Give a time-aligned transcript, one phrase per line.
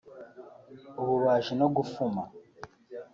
[1.01, 2.23] ububaji no gufuma